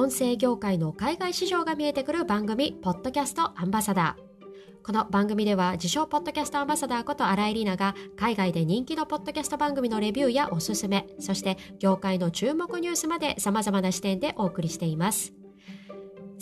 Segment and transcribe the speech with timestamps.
[0.00, 4.82] 音声業界の海外市場が見えてくる番組、ポッドキャストアンバサダー。
[4.82, 15.34] この番組では自称ポッドキャストアンバサダーこと新井里奈が海外で人気のポッドキャスト番組のレビューやおすすめ、そして業界の注目ニュースまで様々な視点でお送りしています。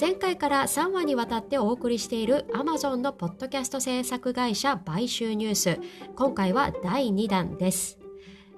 [0.01, 5.81] 前回から3話にわたってお送りしている Amazon のポッドキャスト制作会社買収ニュース。
[6.15, 7.99] 今回は第2弾です。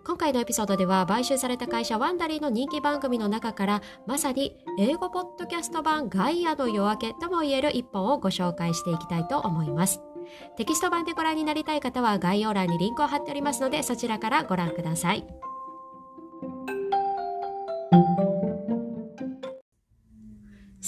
[0.04, 10.00] 今回のエピソードでは買収された会社ワンダリーの人気番組の中からまさに英語ポッドキャスト版ガイアの夜明けともいえる一本をご紹介していきたいと思います。
[10.56, 15.26] テキスト版でご覧になりたい方は概要欄にリンクを貼っておりますのでそちらからご覧ください。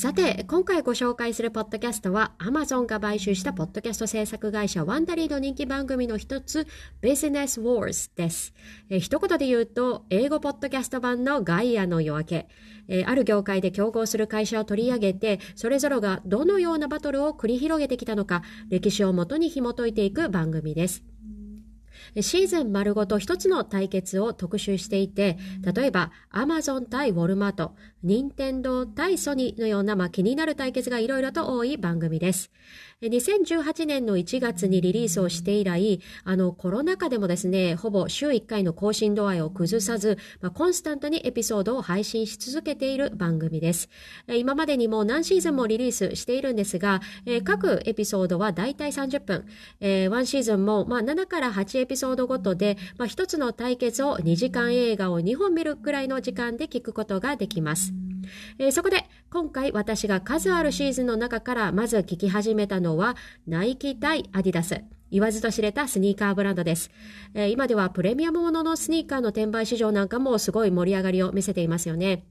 [0.03, 6.67] さて、今回ご紹介するポッドキャストは Amazon が買収したポッドキャスト制作会社ワンダリーの人気番組の一つ
[7.01, 8.53] Business Wars です。
[8.91, 12.49] え一言で言うと、英語ポッドキャスト版のガイアの夜明け。
[12.89, 21.12] えある業界で競合する会社を取り上げて、それぞれがどのようなバトルを繰り広げてきたのか、歴史をもとに紐解いていく番組です。
[22.21, 25.39] シーズン丸ごと一つの対決を特集していて、
[25.75, 32.51] 例えば Amazon 対ウォルマート、任天堂対ソニーのような、まあ、気になる対決がいろいろと多い番組です。
[33.03, 43.89] 2018年の1月にリリースをして以来、あの、コロナ禍でもですね、ほぼ週1回の更新度合いを崩さず、まあ、コンスタントにエピソードを配信し続けている番組です。
[44.29, 47.01] 今までにも何シーズンもリリースしているんですが、
[47.45, 49.47] 各エピソードはだいたい30分、
[49.81, 57.93] 1シーズンも、まあ、7から8エピピソードごとで、まあ、1つの対決を2時間映画を2本見るくらいの時間で聞くことができます。
[58.59, 63.15] えー、そこで今回私が数あるシーズンの中からまず聞き始めたのは
[63.47, 64.81] ナイキ対アディダス。
[65.11, 66.91] 言わずと知れたスニーカーブランドです。
[67.35, 72.25] えー、今ではプレミアムもののスニーカーの転売市場なんかもすごい盛り上がりを見せていますよね。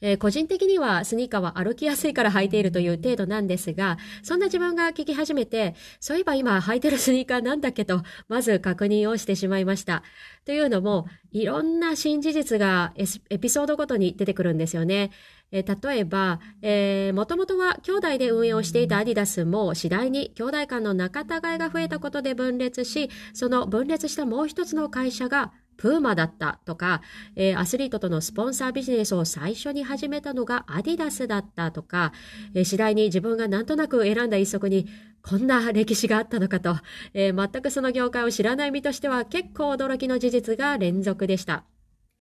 [0.00, 10.02] えー、個人的にはスニーカーは歩きやすいから履いているという程度なんですが、そんな自分が聞き始めて、そういえば今履いてるスニーカーなんだっけと、まず確認をしてしまいました。
[10.44, 12.92] というのも、いろんな新事実が
[13.30, 15.10] エピソードごとに出てくるんですよね。
[15.50, 27.02] えー、例えば、えー、もともとは兄弟で運営をしていたアディダスも次第に兄弟間の仲違いが増えたことで分裂し、その分裂したもう一つの会社がプーマだったとか、
[27.36, 32.12] えー、アスリートとのスポンサービジネスを最初に始めたのがアディダスだったとか、
[32.54, 34.86] えー、次第に自分がなんとなく選んだ一足に
[35.22, 36.76] こんな歴史があったのかと、
[37.14, 41.64] えー、全くその業界を知らない身としては結構驚きの事実が連続でした。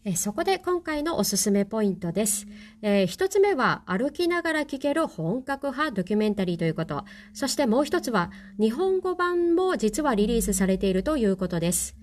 [0.05, 2.47] えそこで今回のおすすめポイントです。
[2.81, 7.03] えー、一つ目は歩きながら聞ける本格派ドキュメンタリーということ。
[7.33, 11.98] そしてもう一つは日本語版も実はリリースされているということです。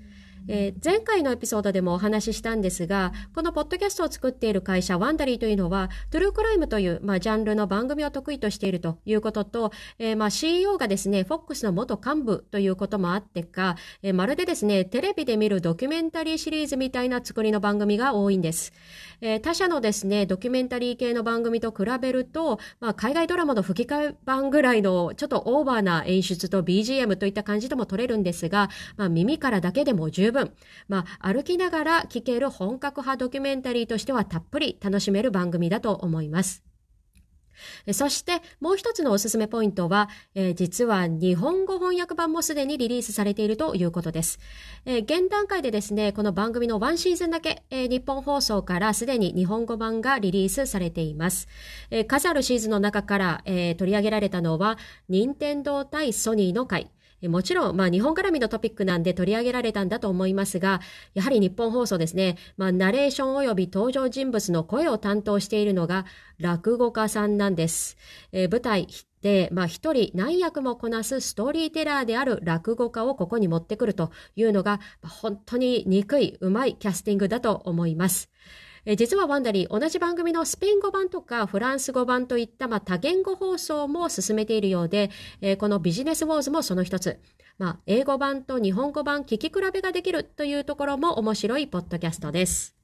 [0.49, 18.73] えー、前回のエピソードでもお話ししたんですが、このポッドキャストを作っている会社ワンダリーというのは、トゥルークライムという、まあ、ジャンルの番組を得意としているということと、えー、まあ CEO がですね、フォックスの元幹部ということもあってか、えー、まるでですね、テレビで見るドキュメンタリーシリーズみたいな作りの番組が多いんです。
[19.21, 30.36] えー、他社のですね、ドキュメンタリー系の番組と比べると、まあ、海外ドラマの吹き替え版ぐらいのちょっとオーバーな演出と BGM といった感じとも取れるんですが、まあ、耳からだけでも十分。
[30.37, 30.53] 分
[30.89, 36.67] まあ、歩きながら聞ける本格派ドキュメンタリーとしてはたっぷり楽しめる番組だと思います。
[37.93, 44.39] そしてもう一つのおすすめポイントは、えー、実は日本語翻訳版もすでにリリースされているということです。
[44.85, 51.49] えー、現段階でですね、この番組のワンシーズンだけ、えー、日本放送からすでに日本語版がリリースされています。
[51.91, 56.91] え数あるシーズンの中から、え取り上げられたのは、任天堂対ソニーの回、
[57.23, 60.81] もちろん、まあ、日本絡みのトピックなんで取り上げられたんだと思いますが、
[61.15, 66.05] やはり日本放送ですね、まあ、ナレーション及び登場人物の声を担当しているのが
[66.39, 67.97] 落語家さんなんです。
[68.33, 68.87] えー、舞台
[69.23, 78.31] で、まあ、一人何役もこなすストーリーテラーである落語家をここに持ってくるというのが、本当に憎い、うまいキャスティングだと思います。
[78.87, 85.11] え実はワンダリー、同じ番組のスペイン語版とかフランス語版といった、まあ、多言語放送も進めているようで、
[85.41, 87.19] え、このビジネスウォーズもその一つ。
[87.59, 92.77] まあ、英語版と日本語版聞き比べができるというところも面白いポッドキャストです。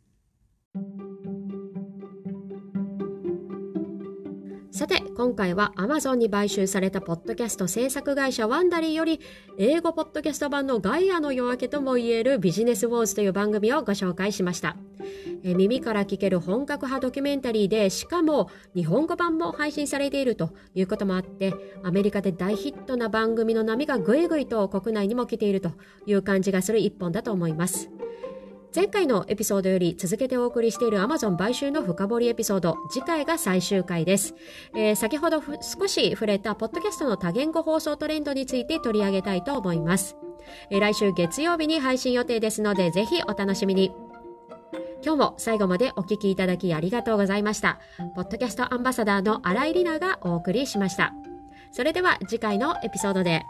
[4.72, 9.20] さて、今回は Amazon に買収されたポッドキャスト制作会社ワンダリーより、
[9.56, 14.76] 英語ポッドキャスト版のガイアの夜明けともいえるビジネスウォーズという番組をご紹介しました。
[15.42, 25.72] え耳から聞ける本格派ドキュメンタリーで、しかも日本語版も配信されているということもあって、アメリカで大ヒットな番組の波がぐいぐいと国内にも来ていると
[26.06, 27.90] いう感じがする一本だと思います。
[28.74, 34.34] 前回のエピソードより続けてお送りしている Amazon 買収の深掘りエピソード、次回が最終回です。
[34.74, 40.16] えー、先ほど少し触れたポッドキャストの多言語放送トレンドについて取り上げたいと思います。
[40.70, 43.92] え、来週月曜日に配信予定ですので、ぜひお楽しみに。
[45.04, 47.80] 今日も最後までお聴きいただきありがとうございました。
[48.14, 51.12] ポッドキャストアンバサダーの新井里奈がお送りしました。
[51.72, 53.44] それでは次回のエピソードで。